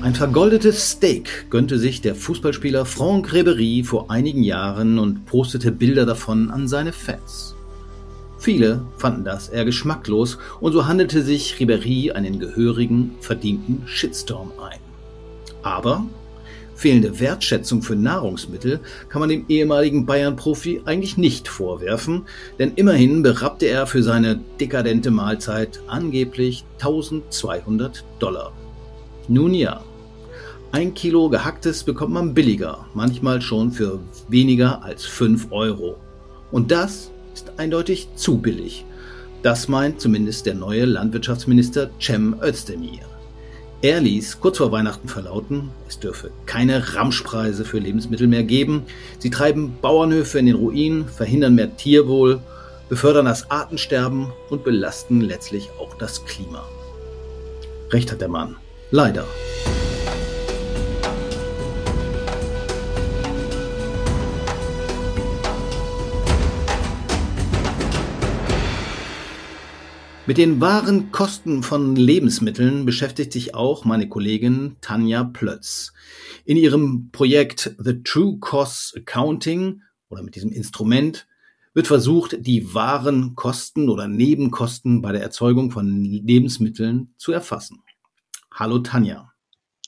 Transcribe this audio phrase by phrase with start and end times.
[0.00, 6.06] Ein vergoldetes Steak gönnte sich der Fußballspieler Franck Ribéry vor einigen Jahren und postete Bilder
[6.06, 7.54] davon an seine Fans.
[8.38, 14.78] Viele fanden das eher geschmacklos und so handelte sich Ribéry einen gehörigen, verdienten Shitstorm ein.
[15.62, 16.06] Aber
[16.78, 18.78] fehlende Wertschätzung für Nahrungsmittel
[19.08, 22.22] kann man dem ehemaligen Bayern-Profi eigentlich nicht vorwerfen,
[22.60, 28.52] denn immerhin berappte er für seine dekadente Mahlzeit angeblich 1200 Dollar.
[29.26, 29.82] Nun ja,
[30.70, 35.96] ein Kilo Gehacktes bekommt man billiger, manchmal schon für weniger als 5 Euro.
[36.52, 38.84] Und das ist eindeutig zu billig.
[39.42, 43.17] Das meint zumindest der neue Landwirtschaftsminister Cem Özdemir.
[43.80, 48.82] Er ließ kurz vor Weihnachten verlauten, es dürfe keine Ramschpreise für Lebensmittel mehr geben.
[49.20, 52.40] Sie treiben Bauernhöfe in den Ruin, verhindern mehr Tierwohl,
[52.88, 56.64] befördern das Artensterben und belasten letztlich auch das Klima.
[57.92, 58.56] Recht hat der Mann.
[58.90, 59.24] Leider.
[70.28, 75.94] Mit den wahren Kosten von Lebensmitteln beschäftigt sich auch meine Kollegin Tanja Plötz.
[76.44, 81.26] In ihrem Projekt The True Costs Accounting oder mit diesem Instrument
[81.72, 87.78] wird versucht, die wahren Kosten oder Nebenkosten bei der Erzeugung von Lebensmitteln zu erfassen.
[88.52, 89.32] Hallo Tanja.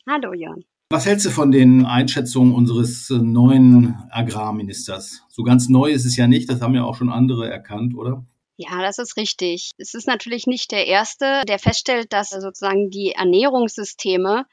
[0.09, 0.65] Hallo Jan.
[0.89, 5.23] Was hältst du von den Einschätzungen unseres neuen Agrarministers?
[5.29, 8.25] So ganz neu ist es ja nicht, das haben ja auch schon andere erkannt, oder?
[8.63, 9.71] Ja, das ist richtig.
[9.79, 14.45] Es ist natürlich nicht der Erste, der feststellt, dass sozusagen die Ernährungssysteme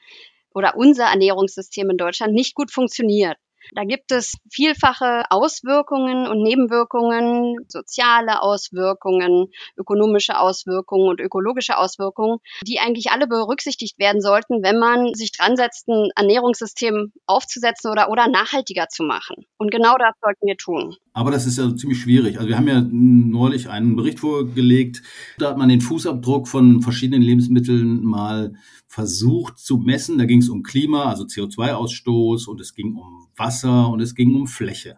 [0.53, 3.37] oder unser Ernährungssystem in Deutschland nicht gut funktioniert.
[3.73, 12.79] Da gibt es vielfache Auswirkungen und Nebenwirkungen, soziale Auswirkungen, ökonomische Auswirkungen und ökologische Auswirkungen, die
[12.79, 18.27] eigentlich alle berücksichtigt werden sollten, wenn man sich dran setzt, ein Ernährungssystem aufzusetzen oder, oder
[18.27, 19.45] nachhaltiger zu machen.
[19.57, 20.95] Und genau das sollten wir tun.
[21.13, 22.37] Aber das ist ja ziemlich schwierig.
[22.37, 25.01] Also wir haben ja neulich einen Bericht vorgelegt,
[25.39, 28.53] da hat man den Fußabdruck von verschiedenen Lebensmitteln mal
[28.87, 30.17] versucht zu messen.
[30.17, 34.35] Da ging es um Klima, also CO2-Ausstoß und es ging um Wasser und es ging
[34.35, 34.97] um Fläche.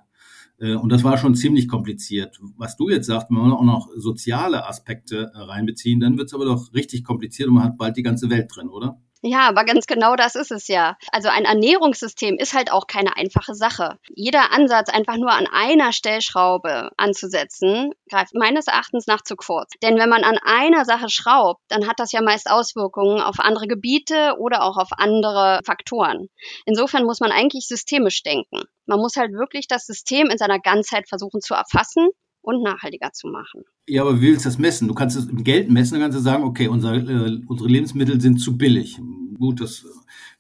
[0.60, 2.40] Äh, und das war schon ziemlich kompliziert.
[2.58, 6.46] Was du jetzt sagst, wenn wir auch noch soziale Aspekte reinbeziehen, dann wird es aber
[6.46, 9.02] doch richtig kompliziert und man hat bald die ganze Welt drin, oder?
[9.22, 10.96] Ja, aber ganz genau das ist es ja.
[11.12, 13.98] Also ein Ernährungssystem ist halt auch keine einfache Sache.
[14.16, 19.74] Jeder Ansatz, einfach nur an einer Stellschraube anzusetzen, greift meines Erachtens nach zu kurz.
[19.84, 23.68] Denn wenn man an einer Sache schraubt, dann hat das ja meist Auswirkungen auf andere
[23.68, 26.30] Gebiete oder auch auf andere Faktoren.
[26.66, 28.62] Insofern muss man eigentlich systemisch denken.
[28.86, 32.08] Man muss halt wirklich das System in seiner Ganzheit versuchen zu erfassen
[32.42, 33.64] und nachhaltiger zu machen.
[33.88, 34.88] Ja, aber wie willst du das messen?
[34.88, 38.20] Du kannst es im Geld messen, dann kannst du sagen, okay, unser, äh, unsere Lebensmittel
[38.22, 39.00] sind zu billig.
[39.38, 39.86] Gut, das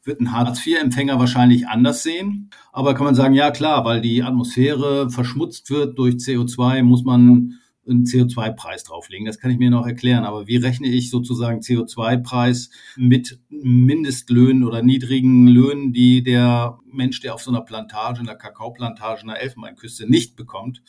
[0.03, 2.49] wird ein Hartz-IV-Empfänger wahrscheinlich anders sehen.
[2.71, 7.59] Aber kann man sagen, ja klar, weil die Atmosphäre verschmutzt wird durch CO2, muss man
[7.87, 9.25] einen CO2-Preis drauflegen.
[9.25, 10.25] Das kann ich mir noch erklären.
[10.25, 17.33] Aber wie rechne ich sozusagen CO2-Preis mit Mindestlöhnen oder niedrigen Löhnen, die der Mensch, der
[17.33, 20.83] auf so einer Plantage, einer Kakaoplantage, einer Elfenbeinküste nicht bekommt?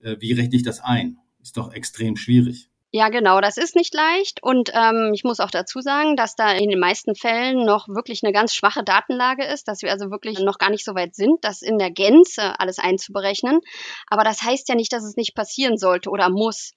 [0.00, 1.18] Äh, wie rechne ich das ein?
[1.40, 2.71] Ist doch extrem schwierig.
[2.94, 4.42] Ja, genau, das ist nicht leicht.
[4.42, 8.22] Und ähm, ich muss auch dazu sagen, dass da in den meisten Fällen noch wirklich
[8.22, 11.42] eine ganz schwache Datenlage ist, dass wir also wirklich noch gar nicht so weit sind,
[11.42, 13.60] das in der Gänze alles einzuberechnen.
[14.08, 16.72] Aber das heißt ja nicht, dass es nicht passieren sollte oder muss,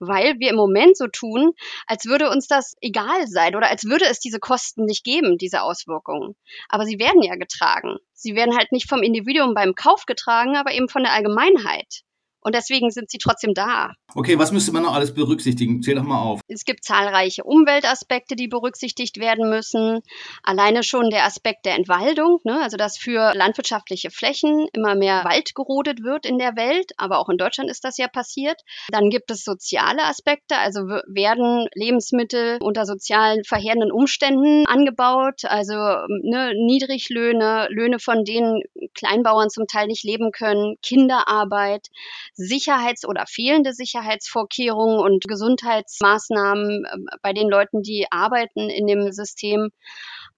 [0.00, 1.52] weil wir im Moment so tun,
[1.86, 5.62] als würde uns das egal sein oder als würde es diese Kosten nicht geben, diese
[5.62, 6.34] Auswirkungen.
[6.68, 7.98] Aber sie werden ja getragen.
[8.12, 12.02] Sie werden halt nicht vom Individuum beim Kauf getragen, aber eben von der Allgemeinheit.
[12.42, 13.92] Und deswegen sind sie trotzdem da.
[14.14, 15.82] Okay, was müsste man noch alles berücksichtigen?
[15.82, 16.40] Zähl doch mal auf.
[16.48, 20.00] Es gibt zahlreiche Umweltaspekte, die berücksichtigt werden müssen.
[20.42, 22.60] Alleine schon der Aspekt der Entwaldung, ne?
[22.62, 27.28] also dass für landwirtschaftliche Flächen immer mehr Wald gerodet wird in der Welt, aber auch
[27.28, 28.60] in Deutschland ist das ja passiert.
[28.90, 36.52] Dann gibt es soziale Aspekte, also werden Lebensmittel unter sozialen verheerenden Umständen angebaut, also ne,
[36.54, 38.62] Niedriglöhne, Löhne, von denen
[38.94, 41.88] Kleinbauern zum Teil nicht leben können, Kinderarbeit.
[42.34, 49.70] Sicherheits- oder fehlende Sicherheitsvorkehrungen und Gesundheitsmaßnahmen ähm, bei den Leuten, die arbeiten in dem System.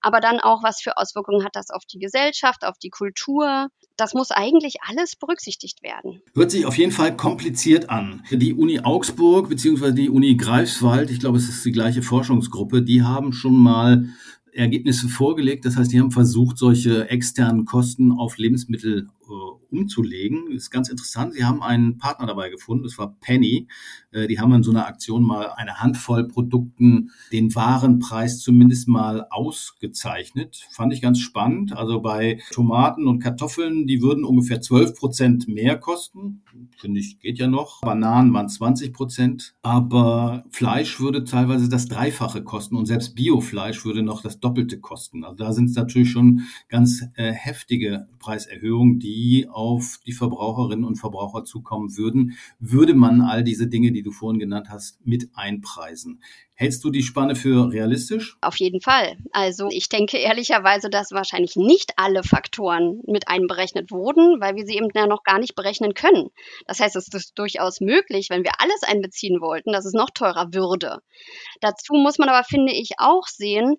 [0.00, 3.68] Aber dann auch, was für Auswirkungen hat das auf die Gesellschaft, auf die Kultur?
[3.96, 6.22] Das muss eigentlich alles berücksichtigt werden.
[6.34, 8.24] Hört sich auf jeden Fall kompliziert an.
[8.30, 9.92] Die Uni Augsburg bzw.
[9.92, 14.08] die Uni Greifswald, ich glaube, es ist die gleiche Forschungsgruppe, die haben schon mal
[14.52, 15.64] Ergebnisse vorgelegt.
[15.64, 19.08] Das heißt, die haben versucht, solche externen Kosten auf Lebensmittel
[19.70, 20.46] umzulegen.
[20.46, 21.34] Das ist ganz interessant.
[21.34, 23.68] Sie haben einen Partner dabei gefunden, das war Penny.
[24.10, 29.26] Äh, die haben in so einer Aktion mal eine Handvoll Produkten den Warenpreis zumindest mal
[29.30, 30.66] ausgezeichnet.
[30.72, 31.72] Fand ich ganz spannend.
[31.72, 36.42] Also bei Tomaten und Kartoffeln, die würden ungefähr 12 Prozent mehr kosten.
[36.78, 37.80] Finde ich, geht ja noch.
[37.80, 39.54] Bananen waren 20 Prozent.
[39.62, 45.24] Aber Fleisch würde teilweise das Dreifache kosten und selbst Biofleisch würde noch das Doppelte kosten.
[45.24, 50.96] Also da sind es natürlich schon ganz äh, heftige Preiserhöhungen, die auf die Verbraucherinnen und
[50.96, 56.20] Verbraucher zukommen würden, würde man all diese Dinge, die du vorhin genannt hast, mit einpreisen.
[56.54, 58.36] Hältst du die Spanne für realistisch?
[58.40, 59.16] Auf jeden Fall.
[59.32, 64.76] Also ich denke ehrlicherweise, dass wahrscheinlich nicht alle Faktoren mit einberechnet wurden, weil wir sie
[64.76, 66.28] eben noch gar nicht berechnen können.
[66.66, 70.54] Das heißt, es ist durchaus möglich, wenn wir alles einbeziehen wollten, dass es noch teurer
[70.54, 70.98] würde.
[71.60, 73.76] Dazu muss man aber, finde ich, auch sehen,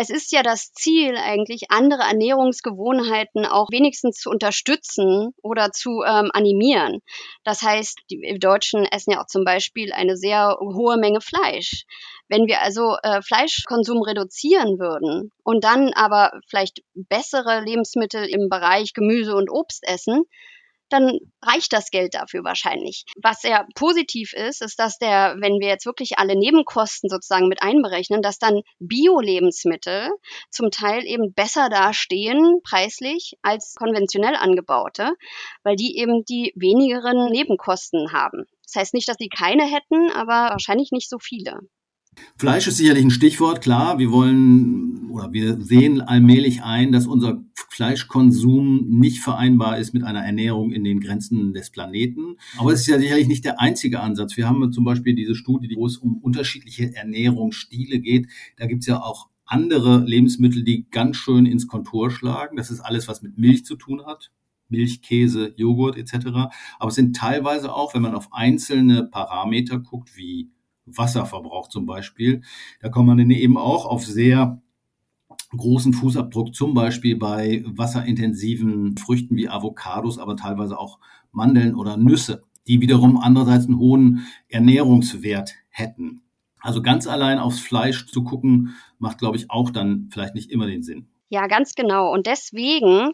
[0.00, 6.30] es ist ja das Ziel eigentlich, andere Ernährungsgewohnheiten auch wenigstens zu unterstützen oder zu ähm,
[6.32, 7.00] animieren.
[7.42, 11.84] Das heißt, die Deutschen essen ja auch zum Beispiel eine sehr hohe Menge Fleisch.
[12.28, 18.92] Wenn wir also äh, Fleischkonsum reduzieren würden und dann aber vielleicht bessere Lebensmittel im Bereich
[18.92, 20.22] Gemüse und Obst essen,
[20.90, 23.04] dann reicht das Geld dafür wahrscheinlich.
[23.22, 27.62] Was sehr positiv ist, ist, dass der, wenn wir jetzt wirklich alle Nebenkosten sozusagen mit
[27.62, 30.10] einberechnen, dass dann Bio-Lebensmittel
[30.50, 35.12] zum Teil eben besser dastehen preislich als konventionell angebaute,
[35.62, 38.46] weil die eben die wenigeren Nebenkosten haben.
[38.64, 41.60] Das heißt nicht, dass die keine hätten, aber wahrscheinlich nicht so viele.
[42.36, 43.98] Fleisch ist sicherlich ein Stichwort, klar.
[43.98, 50.24] Wir wollen oder wir sehen allmählich ein, dass unser Fleischkonsum nicht vereinbar ist mit einer
[50.24, 52.36] Ernährung in den Grenzen des Planeten.
[52.56, 54.36] Aber es ist ja sicherlich nicht der einzige Ansatz.
[54.36, 58.28] Wir haben zum Beispiel diese Studie, wo es um unterschiedliche Ernährungsstile geht.
[58.56, 62.56] Da gibt es ja auch andere Lebensmittel, die ganz schön ins Kontur schlagen.
[62.56, 64.30] Das ist alles, was mit Milch zu tun hat.
[64.68, 66.26] Milch, Käse, Joghurt etc.
[66.78, 70.50] Aber es sind teilweise auch, wenn man auf einzelne Parameter guckt, wie
[70.96, 72.42] Wasserverbrauch zum Beispiel.
[72.80, 74.60] Da kommt man dann eben auch auf sehr
[75.56, 80.98] großen Fußabdruck, zum Beispiel bei wasserintensiven Früchten wie Avocados, aber teilweise auch
[81.32, 86.22] Mandeln oder Nüsse, die wiederum andererseits einen hohen Ernährungswert hätten.
[86.60, 90.66] Also ganz allein aufs Fleisch zu gucken, macht, glaube ich, auch dann vielleicht nicht immer
[90.66, 91.08] den Sinn.
[91.30, 92.12] Ja, ganz genau.
[92.12, 93.12] Und deswegen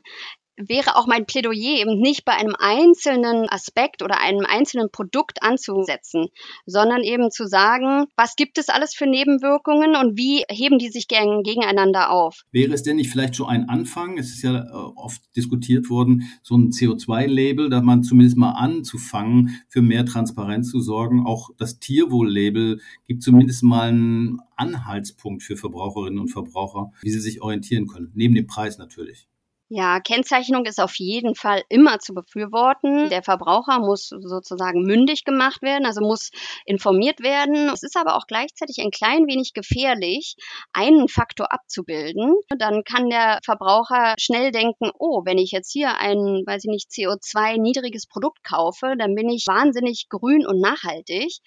[0.56, 6.28] wäre auch mein Plädoyer eben nicht bei einem einzelnen Aspekt oder einem einzelnen Produkt anzusetzen,
[6.66, 11.08] sondern eben zu sagen, was gibt es alles für Nebenwirkungen und wie heben die sich
[11.08, 12.42] gegeneinander auf?
[12.52, 14.18] Wäre es denn nicht vielleicht so ein Anfang?
[14.18, 19.60] Es ist ja äh, oft diskutiert worden, so ein CO2-Label, da man zumindest mal anzufangen,
[19.68, 21.26] für mehr Transparenz zu sorgen.
[21.26, 27.42] Auch das Tierwohl-Label gibt zumindest mal einen Anhaltspunkt für Verbraucherinnen und Verbraucher, wie sie sich
[27.42, 29.26] orientieren können, neben dem Preis natürlich.
[29.70, 33.08] Ja, Kennzeichnung ist auf jeden Fall immer zu befürworten.
[33.08, 36.30] Der Verbraucher muss sozusagen mündig gemacht werden, also muss
[36.66, 37.70] informiert werden.
[37.70, 40.36] Es ist aber auch gleichzeitig ein klein wenig gefährlich,
[40.74, 42.34] einen Faktor abzubilden.
[42.58, 46.90] Dann kann der Verbraucher schnell denken, oh, wenn ich jetzt hier ein, weiß ich nicht,
[46.90, 51.38] CO2-niedriges Produkt kaufe, dann bin ich wahnsinnig grün und nachhaltig,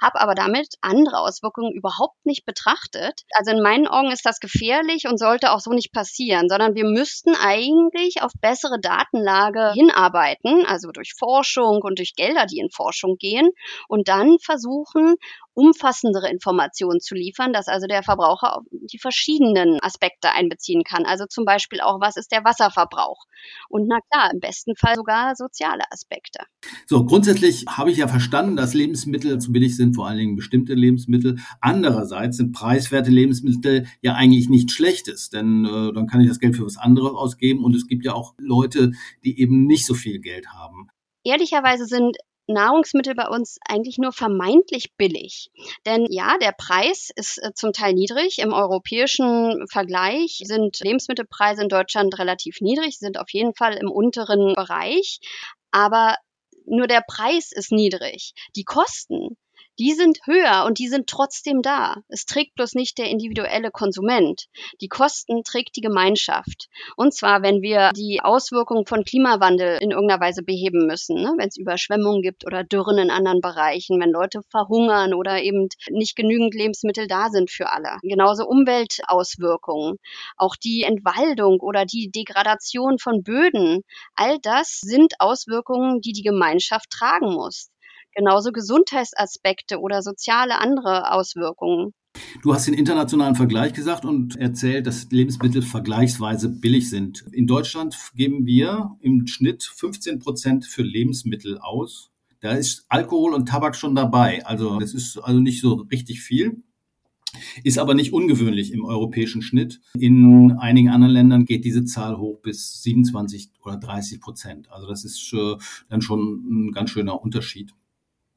[0.00, 3.24] habe aber damit andere Auswirkungen überhaupt nicht betrachtet.
[3.36, 6.84] Also in meinen Augen ist das gefährlich und sollte auch so nicht passieren, sondern wir
[6.84, 12.70] müssten eigentlich eigentlich auf bessere Datenlage hinarbeiten, also durch Forschung und durch Gelder, die in
[12.70, 13.50] Forschung gehen
[13.88, 15.16] und dann versuchen,
[15.58, 21.04] umfassendere Informationen zu liefern, dass also der Verbraucher die verschiedenen Aspekte einbeziehen kann.
[21.04, 23.24] Also zum Beispiel auch, was ist der Wasserverbrauch?
[23.68, 26.44] Und na klar, im besten Fall sogar soziale Aspekte.
[26.86, 30.74] So, grundsätzlich habe ich ja verstanden, dass Lebensmittel zu billig sind, vor allen Dingen bestimmte
[30.74, 31.38] Lebensmittel.
[31.60, 36.54] Andererseits sind preiswerte Lebensmittel ja eigentlich nichts Schlechtes, denn äh, dann kann ich das Geld
[36.54, 38.92] für was anderes ausgeben und es gibt ja auch Leute,
[39.24, 40.86] die eben nicht so viel Geld haben.
[41.24, 42.16] Ehrlicherweise sind
[42.48, 45.50] Nahrungsmittel bei uns eigentlich nur vermeintlich billig.
[45.86, 48.38] Denn ja, der Preis ist äh, zum Teil niedrig.
[48.38, 54.54] Im europäischen Vergleich sind Lebensmittelpreise in Deutschland relativ niedrig, sind auf jeden Fall im unteren
[54.54, 55.20] Bereich.
[55.70, 56.16] Aber
[56.64, 58.32] nur der Preis ist niedrig.
[58.56, 59.36] Die Kosten,
[59.78, 61.96] die sind höher und die sind trotzdem da.
[62.08, 64.46] Es trägt bloß nicht der individuelle Konsument.
[64.80, 66.68] Die Kosten trägt die Gemeinschaft.
[66.96, 71.34] Und zwar, wenn wir die Auswirkungen von Klimawandel in irgendeiner Weise beheben müssen, ne?
[71.36, 76.16] wenn es Überschwemmungen gibt oder Dürren in anderen Bereichen, wenn Leute verhungern oder eben nicht
[76.16, 77.98] genügend Lebensmittel da sind für alle.
[78.02, 79.98] Genauso Umweltauswirkungen,
[80.36, 83.82] auch die Entwaldung oder die Degradation von Böden.
[84.14, 87.70] All das sind Auswirkungen, die die Gemeinschaft tragen muss
[88.18, 91.92] genauso Gesundheitsaspekte oder soziale andere Auswirkungen.
[92.42, 97.24] Du hast den internationalen Vergleich gesagt und erzählt, dass Lebensmittel vergleichsweise billig sind.
[97.30, 102.10] In Deutschland geben wir im Schnitt 15 Prozent für Lebensmittel aus.
[102.40, 104.44] Da ist Alkohol und Tabak schon dabei.
[104.44, 106.62] Also das ist also nicht so richtig viel.
[107.62, 109.80] Ist aber nicht ungewöhnlich im europäischen Schnitt.
[109.96, 114.72] In einigen anderen Ländern geht diese Zahl hoch bis 27 oder 30 Prozent.
[114.72, 115.56] Also das ist äh,
[115.88, 117.74] dann schon ein ganz schöner Unterschied.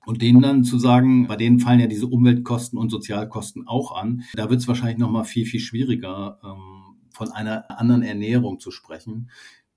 [0.05, 4.23] Und denen dann zu sagen, bei denen fallen ja diese Umweltkosten und Sozialkosten auch an,
[4.33, 6.81] da wird es wahrscheinlich noch mal viel, viel schwieriger, ähm,
[7.13, 9.29] von einer anderen Ernährung zu sprechen.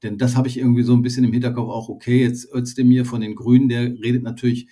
[0.03, 3.21] Denn das habe ich irgendwie so ein bisschen im Hinterkopf auch, okay, jetzt Özdemir von
[3.21, 4.67] den Grünen, der redet natürlich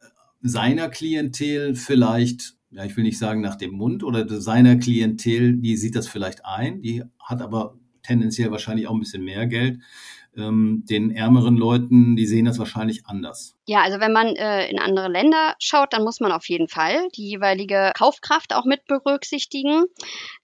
[0.00, 0.06] äh,
[0.42, 5.76] seiner Klientel vielleicht, ja, ich will nicht sagen nach dem Mund oder seiner Klientel, die
[5.76, 9.80] sieht das vielleicht ein, die hat aber tendenziell wahrscheinlich auch ein bisschen mehr Geld.
[10.36, 13.56] Ähm, den ärmeren Leuten, die sehen das wahrscheinlich anders.
[13.66, 17.08] Ja, also wenn man äh, in andere Länder schaut, dann muss man auf jeden Fall
[17.16, 19.84] die jeweilige Kaufkraft auch mit berücksichtigen.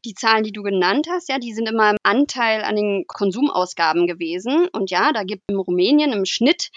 [0.06, 4.06] Die Zahlen, die du genannt hast, ja, die sind immer im Anteil an den Konsumausgaben
[4.06, 4.68] gewesen.
[4.72, 6.70] Und ja, da gibt in Rumänien im Schnitt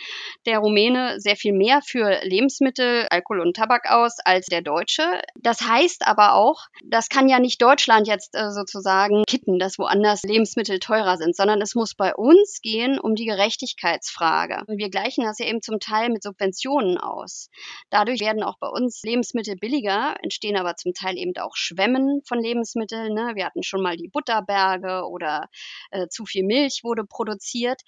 [0.46, 5.22] der Rumäne sehr viel mehr für Lebensmittel, Alkohol und Tabak aus als der Deutsche.
[5.36, 10.24] Das heißt aber auch, das kann ja nicht Deutschland jetzt äh, sozusagen kitten, dass woanders
[10.24, 14.64] Lebensmittel teurer sind, sondern es muss bei uns gehen um die Gerechtigkeitsfrage.
[14.68, 17.50] Wir gleichen das ja eben zum Teil mit Subventionen aus.
[17.90, 22.40] Dadurch werden auch bei uns Lebensmittel billiger, entstehen aber zum Teil eben auch Schwämmen von
[22.40, 23.14] Lebensmitteln.
[23.14, 23.34] Ne?
[23.36, 25.50] Wir hatten schon mal die Butterberge oder
[25.92, 27.82] äh, zu viel Milch wurde produziert.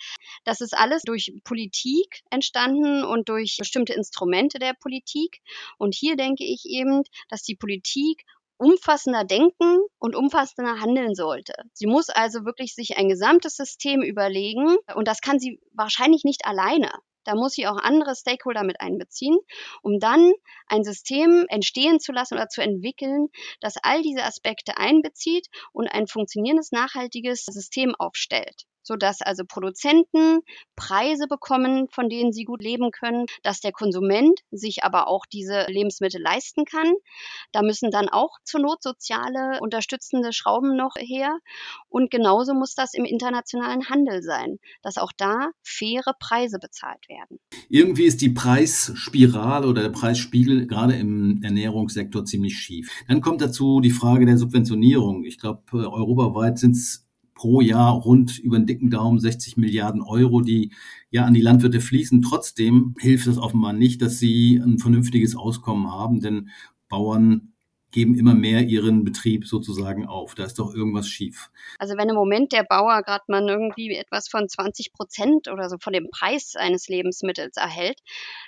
[0.44, 5.40] Das ist alles durch Politik entstanden und durch bestimmte Instrumente der Politik.
[5.78, 8.26] Und hier denke ich eben, dass die Politik
[8.58, 11.54] umfassender denken und umfassender handeln sollte.
[11.74, 16.46] Sie muss also wirklich sich ein gesamtes System überlegen und das kann sie wahrscheinlich nicht
[16.46, 16.92] alleine.
[17.26, 19.38] Da muss sie auch andere Stakeholder mit einbeziehen,
[19.82, 20.32] um dann
[20.68, 23.30] ein System entstehen zu lassen oder zu entwickeln,
[23.62, 30.40] das all diese Aspekte einbezieht und ein funktionierendes, nachhaltiges System aufstellt sodass also Produzenten
[30.76, 35.66] Preise bekommen, von denen sie gut leben können, dass der Konsument sich aber auch diese
[35.68, 36.94] Lebensmittel leisten kann.
[37.52, 41.40] Da müssen dann auch zur Not soziale unterstützende Schrauben noch her.
[41.90, 47.40] Und genauso muss das im internationalen Handel sein, dass auch da faire Preise bezahlt werden.
[47.70, 52.90] Irgendwie ist die Preisspirale oder der Preisspiegel gerade im Ernährungssektor ziemlich schief.
[53.08, 55.24] Dann kommt dazu die Frage der Subventionierung.
[55.26, 57.05] Ich glaube, europaweit sind es
[57.36, 60.72] pro Jahr rund über den dicken Daumen 60 Milliarden Euro, die
[61.12, 62.22] ja an die Landwirte fließen.
[62.22, 66.50] Trotzdem hilft es offenbar nicht, dass sie ein vernünftiges Auskommen haben, denn
[66.90, 67.54] Bauern
[67.92, 70.36] geben immer mehr ihren Betrieb sozusagen auf.
[70.36, 71.50] Da ist doch irgendwas schief.
[71.80, 75.78] Also wenn im Moment der Bauer gerade mal irgendwie etwas von 20 Prozent oder so
[75.80, 78.00] von dem Preis eines Lebensmittels erhält,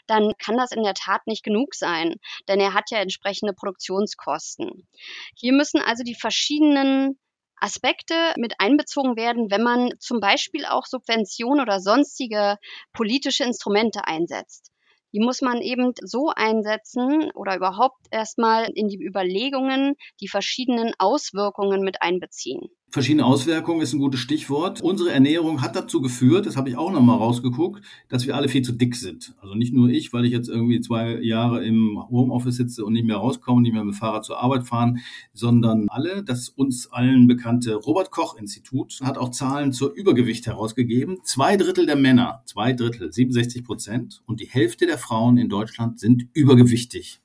[0.05, 2.15] dann kann das in der Tat nicht genug sein,
[2.49, 4.85] denn er hat ja entsprechende Produktionskosten.
[5.33, 7.17] Hier müssen also die verschiedenen
[7.59, 12.57] Aspekte mit einbezogen werden, wenn man zum Beispiel auch Subventionen oder sonstige
[12.93, 14.71] politische Instrumente einsetzt.
[15.13, 21.81] Die muss man eben so einsetzen oder überhaupt erstmal in die Überlegungen die verschiedenen Auswirkungen
[21.81, 22.69] mit einbeziehen.
[22.89, 24.79] Verschiedene Auswirkungen ist ein gutes Stichwort.
[24.79, 28.61] Unsere Ernährung hat dazu geführt, das habe ich auch nochmal rausgeguckt, dass wir alle viel
[28.61, 29.35] zu dick sind.
[29.41, 33.05] Also nicht nur ich, weil ich jetzt irgendwie zwei Jahre im Homeoffice sitze und nicht
[33.05, 34.99] mehr rauskomme, nicht mehr mit dem Fahrrad zur Arbeit fahren,
[35.33, 36.23] sondern alle.
[36.23, 41.17] Das uns allen bekannte Robert Koch Institut hat auch Zahlen zur Übergewicht herausgegeben.
[41.23, 45.99] Zwei Drittel der Männer, zwei Drittel, 67 Prozent und die Hälfte der Frauen in Deutschland
[45.99, 47.19] sind übergewichtig.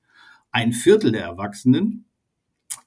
[0.50, 2.04] Ein Viertel der Erwachsenen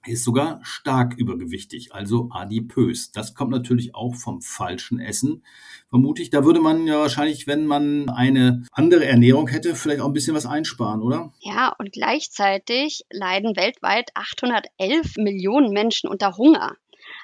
[0.08, 3.12] ist sogar stark übergewichtig, also adipös.
[3.12, 5.44] Das kommt natürlich auch vom falschen Essen,
[5.90, 6.30] vermute ich.
[6.30, 10.36] Da würde man ja wahrscheinlich, wenn man eine andere Ernährung hätte, vielleicht auch ein bisschen
[10.36, 11.34] was einsparen, oder?
[11.40, 16.76] Ja, und gleichzeitig leiden weltweit 811 Millionen Menschen unter Hunger.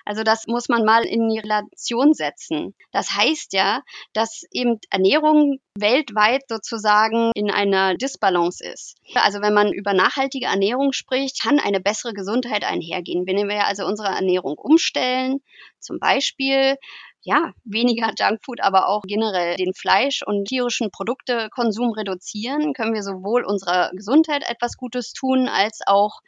[0.05, 2.75] Also das muss man mal in die Relation setzen.
[2.91, 3.81] Das heißt ja,
[4.13, 8.97] dass eben Ernährung weltweit sozusagen in einer Disbalance ist.
[9.15, 13.25] Also wenn man über nachhaltige Ernährung spricht, kann eine bessere Gesundheit einhergehen.
[13.27, 15.41] Wenn wir also unsere Ernährung umstellen,
[15.79, 16.77] zum Beispiel
[17.23, 23.45] ja, weniger Junkfood, aber auch generell den Fleisch- und tierischen Produktekonsum reduzieren, können wir sowohl
[23.45, 26.19] unserer Gesundheit etwas Gutes tun, als auch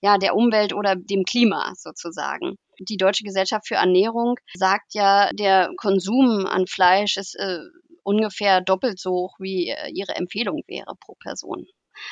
[0.00, 2.56] ja, der Umwelt oder dem Klima sozusagen.
[2.78, 7.58] Die Deutsche Gesellschaft für Ernährung sagt ja, der Konsum an Fleisch ist äh,
[8.02, 11.66] ungefähr doppelt so hoch, wie äh, ihre Empfehlung wäre pro Person.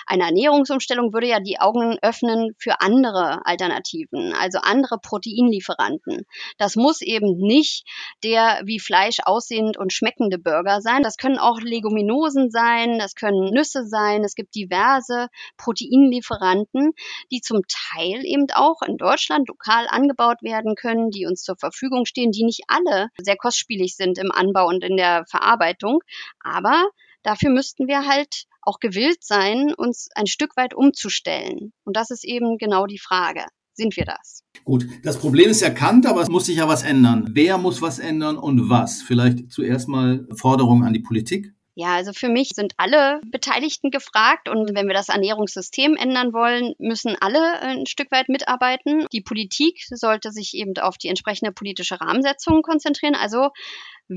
[0.06, 6.26] Eine Ernährungsumstellung würde ja die Augen öffnen für andere Alternativen, also andere Proteinlieferanten.
[6.58, 7.84] Das muss eben nicht
[8.22, 11.02] der wie Fleisch aussehend und schmeckende Burger sein.
[11.02, 14.24] Das können auch Leguminosen sein, das können Nüsse sein.
[14.24, 16.92] Es gibt diverse Proteinlieferanten,
[17.30, 22.06] die zum Teil eben auch in Deutschland lokal angebaut werden können, die uns zur Verfügung
[22.06, 26.00] stehen, die nicht alle sehr kostspielig sind im Anbau und in der Verarbeitung.
[26.40, 26.84] Aber
[27.22, 31.72] dafür müssten wir halt auch gewillt sein, uns ein Stück weit umzustellen.
[31.84, 33.44] Und das ist eben genau die Frage.
[33.74, 34.42] Sind wir das?
[34.64, 37.30] Gut, das Problem ist erkannt, aber es muss sich ja was ändern.
[37.32, 39.02] Wer muss was ändern und was?
[39.02, 41.54] Vielleicht zuerst mal Forderungen an die Politik.
[41.74, 46.74] Ja, also für mich sind alle Beteiligten gefragt und wenn wir das Ernährungssystem ändern wollen,
[46.78, 49.06] müssen alle ein Stück weit mitarbeiten.
[49.10, 53.14] Die Politik sollte sich eben auf die entsprechende politische Rahmensetzung konzentrieren.
[53.14, 53.48] Also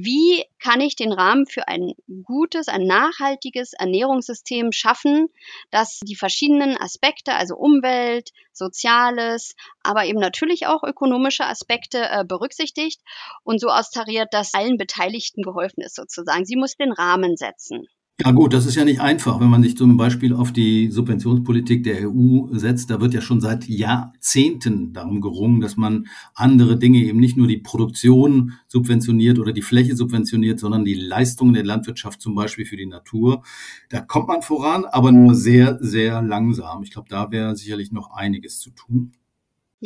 [0.03, 5.27] wie kann ich den Rahmen für ein gutes, ein nachhaltiges Ernährungssystem schaffen,
[5.71, 13.01] das die verschiedenen Aspekte, also Umwelt, Soziales, aber eben natürlich auch ökonomische Aspekte äh, berücksichtigt
[13.43, 16.45] und so austariert, dass allen Beteiligten geholfen ist sozusagen.
[16.45, 17.87] Sie muss den Rahmen setzen.
[18.23, 21.83] Ja gut, das ist ja nicht einfach, wenn man sich zum Beispiel auf die Subventionspolitik
[21.83, 22.89] der EU setzt.
[22.89, 27.47] Da wird ja schon seit Jahrzehnten darum gerungen, dass man andere Dinge, eben nicht nur
[27.47, 32.77] die Produktion subventioniert oder die Fläche subventioniert, sondern die Leistungen der Landwirtschaft zum Beispiel für
[32.77, 33.43] die Natur.
[33.89, 36.83] Da kommt man voran, aber nur sehr, sehr langsam.
[36.83, 39.11] Ich glaube, da wäre sicherlich noch einiges zu tun.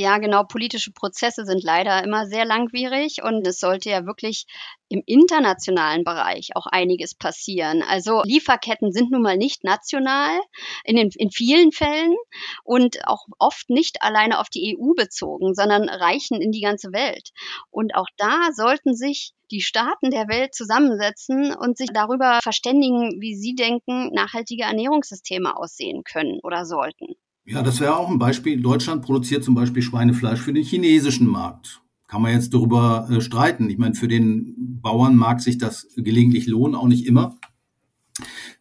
[0.01, 0.45] Ja, genau.
[0.45, 4.45] Politische Prozesse sind leider immer sehr langwierig und es sollte ja wirklich
[4.87, 7.83] im internationalen Bereich auch einiges passieren.
[7.83, 10.39] Also Lieferketten sind nun mal nicht national
[10.85, 12.15] in, den, in vielen Fällen
[12.63, 17.31] und auch oft nicht alleine auf die EU bezogen, sondern reichen in die ganze Welt.
[17.69, 23.35] Und auch da sollten sich die Staaten der Welt zusammensetzen und sich darüber verständigen, wie
[23.35, 27.17] sie denken, nachhaltige Ernährungssysteme aussehen können oder sollten.
[27.49, 28.61] Ja, das wäre auch ein Beispiel.
[28.61, 31.81] Deutschland produziert zum Beispiel Schweinefleisch für den chinesischen Markt.
[32.05, 33.71] Kann man jetzt darüber äh, streiten.
[33.71, 37.37] Ich meine, für den Bauern mag sich das gelegentlich lohnen, auch nicht immer.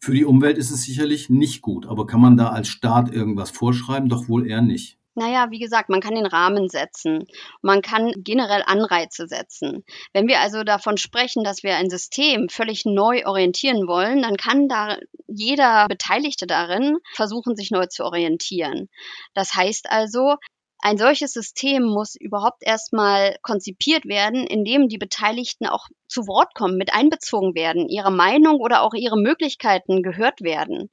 [0.00, 1.84] Für die Umwelt ist es sicherlich nicht gut.
[1.84, 4.08] Aber kann man da als Staat irgendwas vorschreiben?
[4.08, 4.97] Doch wohl eher nicht.
[5.18, 7.26] Naja, wie gesagt, man kann den Rahmen setzen.
[7.60, 9.84] Man kann generell Anreize setzen.
[10.12, 14.68] Wenn wir also davon sprechen, dass wir ein System völlig neu orientieren wollen, dann kann
[14.68, 14.96] da
[15.26, 18.88] jeder Beteiligte darin versuchen, sich neu zu orientieren.
[19.34, 20.36] Das heißt also,
[20.80, 26.76] ein solches System muss überhaupt erstmal konzipiert werden, indem die Beteiligten auch zu Wort kommen,
[26.76, 30.90] mit einbezogen werden, ihre Meinung oder auch ihre Möglichkeiten gehört werden.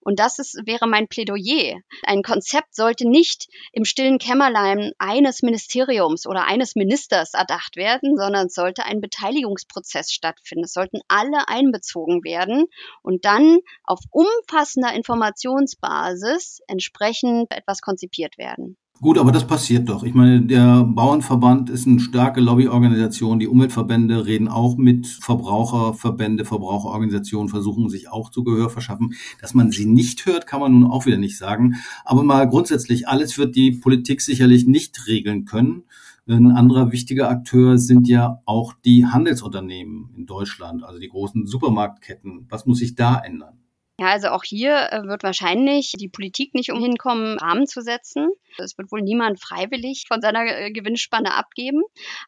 [0.00, 1.80] Und das ist, wäre mein Plädoyer.
[2.02, 8.46] Ein Konzept sollte nicht im stillen Kämmerlein eines Ministeriums oder eines Ministers erdacht werden, sondern
[8.46, 10.64] es sollte ein Beteiligungsprozess stattfinden.
[10.64, 12.64] Es sollten alle einbezogen werden
[13.02, 18.78] und dann auf umfassender Informationsbasis entsprechend etwas konzipiert werden.
[19.00, 20.02] Gut, aber das passiert doch.
[20.02, 23.38] Ich meine, der Bauernverband ist eine starke Lobbyorganisation.
[23.38, 29.14] Die Umweltverbände reden auch mit Verbraucherverbände, Verbraucherorganisationen, versuchen sich auch zu Gehör verschaffen.
[29.40, 31.76] Dass man sie nicht hört, kann man nun auch wieder nicht sagen.
[32.04, 35.84] Aber mal grundsätzlich, alles wird die Politik sicherlich nicht regeln können.
[36.26, 42.46] Ein anderer wichtiger Akteur sind ja auch die Handelsunternehmen in Deutschland, also die großen Supermarktketten.
[42.48, 43.58] Was muss sich da ändern?
[44.00, 48.28] Ja, also auch hier äh, wird wahrscheinlich die Politik nicht umhin kommen, Rahmen zu setzen.
[48.56, 51.82] Es wird wohl niemand freiwillig von seiner äh, Gewinnspanne abgeben.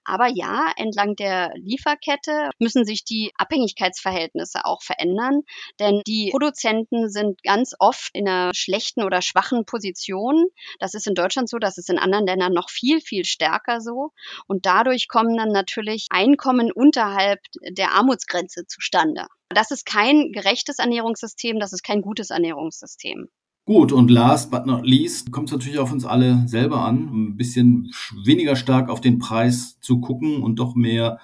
[0.04, 5.42] Aber ja, entlang der Lieferkette müssen sich die Abhängigkeitsverhältnisse auch verändern.
[5.78, 10.46] Denn die Produzenten sind ganz oft in einer schlechten oder schwachen Position.
[10.80, 14.10] Das ist in Deutschland so, das ist in anderen Ländern noch viel, viel stärker so.
[14.48, 19.26] Und dadurch kommen dann natürlich Einkommen unterhalb der Armutsgrenze zustande.
[19.52, 23.28] Das ist kein gerechtes Ernährungssystem, das ist kein gutes Ernährungssystem.
[23.66, 27.36] Gut, und last but not least kommt es natürlich auf uns alle selber an, ein
[27.36, 27.92] bisschen
[28.24, 31.18] weniger stark auf den Preis zu gucken und doch mehr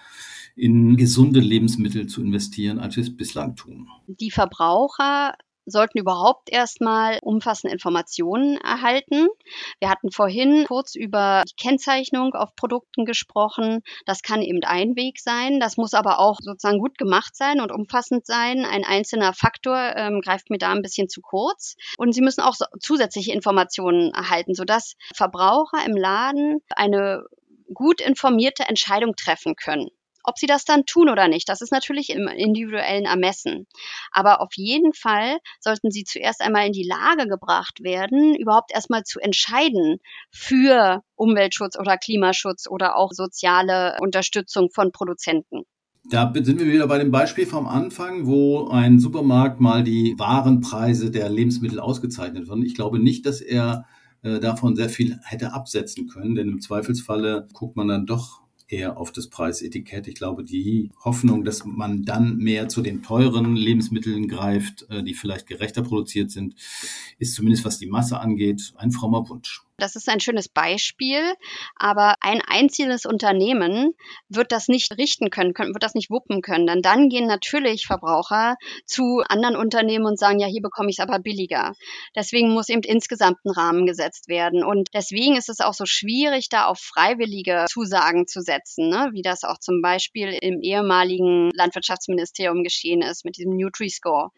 [0.54, 3.88] in gesunde Lebensmittel zu investieren, als wir es bislang tun.
[4.06, 5.34] Die Verbraucher
[5.66, 9.28] sollten überhaupt erstmal umfassende Informationen erhalten.
[9.80, 13.82] Wir hatten vorhin kurz über die Kennzeichnung auf Produkten gesprochen.
[14.06, 15.60] Das kann eben ein Weg sein.
[15.60, 18.64] Das muss aber auch sozusagen gut gemacht sein und umfassend sein.
[18.64, 21.74] Ein einzelner Faktor ähm, greift mir da ein bisschen zu kurz.
[21.98, 27.24] Und Sie müssen auch so zusätzliche Informationen erhalten, sodass Verbraucher im Laden eine
[27.74, 29.90] gut informierte Entscheidung treffen können.
[30.26, 33.66] Ob sie das dann tun oder nicht, das ist natürlich im individuellen Ermessen.
[34.10, 39.04] Aber auf jeden Fall sollten sie zuerst einmal in die Lage gebracht werden, überhaupt erstmal
[39.04, 39.98] zu entscheiden
[40.30, 45.62] für Umweltschutz oder Klimaschutz oder auch soziale Unterstützung von Produzenten.
[46.08, 51.10] Da sind wir wieder bei dem Beispiel vom Anfang, wo ein Supermarkt mal die Warenpreise
[51.10, 52.64] der Lebensmittel ausgezeichnet wird.
[52.64, 53.86] Ich glaube nicht, dass er
[54.22, 58.98] äh, davon sehr viel hätte absetzen können, denn im Zweifelsfalle guckt man dann doch eher
[58.98, 60.08] auf das Preisetikett.
[60.08, 65.14] Ich glaube, die Hoffnung, dass man dann mehr zu den teuren Lebensmitteln greift, äh, die
[65.14, 66.54] vielleicht gerechter produziert sind,
[67.18, 69.65] ist zumindest was die Masse angeht, ein frommer Wunsch.
[69.78, 71.34] Das ist ein schönes Beispiel,
[71.74, 73.92] aber ein einziges Unternehmen
[74.30, 76.66] wird das nicht richten können, wird das nicht wuppen können.
[76.66, 81.02] Denn dann gehen natürlich Verbraucher zu anderen Unternehmen und sagen, ja, hier bekomme ich es
[81.02, 81.74] aber billiger.
[82.14, 84.64] Deswegen muss eben insgesamt ein Rahmen gesetzt werden.
[84.64, 89.10] Und deswegen ist es auch so schwierig, da auf freiwillige Zusagen zu setzen, ne?
[89.12, 94.30] wie das auch zum Beispiel im ehemaligen Landwirtschaftsministerium geschehen ist mit diesem Nutri-Score.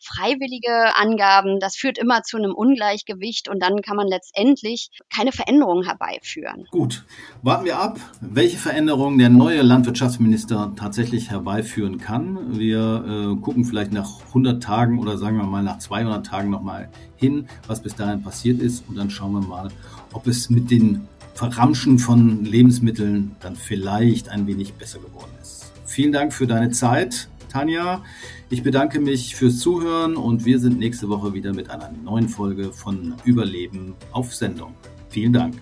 [0.00, 5.84] Freiwillige Angaben, das führt immer zu einem Ungleichgewicht und dann kann man letztendlich keine Veränderungen
[5.84, 6.66] herbeiführen.
[6.70, 7.04] Gut,
[7.42, 12.58] warten wir ab, welche Veränderungen der neue Landwirtschaftsminister tatsächlich herbeiführen kann.
[12.58, 13.04] Wir
[13.36, 17.48] äh, gucken vielleicht nach 100 Tagen oder sagen wir mal nach 200 Tagen nochmal hin,
[17.66, 19.68] was bis dahin passiert ist und dann schauen wir mal,
[20.12, 25.72] ob es mit den Verramschen von Lebensmitteln dann vielleicht ein wenig besser geworden ist.
[25.84, 27.28] Vielen Dank für deine Zeit.
[27.56, 28.04] Tanja.
[28.50, 32.70] Ich bedanke mich fürs Zuhören und wir sind nächste Woche wieder mit einer neuen Folge
[32.70, 34.74] von Überleben auf Sendung.
[35.08, 35.54] Vielen Dank.